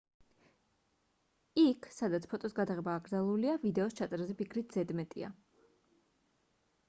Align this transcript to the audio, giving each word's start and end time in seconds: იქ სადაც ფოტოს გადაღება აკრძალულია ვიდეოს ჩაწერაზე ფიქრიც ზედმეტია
იქ 1.63 1.83
სადაც 1.97 2.23
ფოტოს 2.31 2.55
გადაღება 2.59 2.95
აკრძალულია 3.01 3.57
ვიდეოს 3.65 3.95
ჩაწერაზე 3.99 4.37
ფიქრიც 4.39 4.73
ზედმეტია 4.79 5.29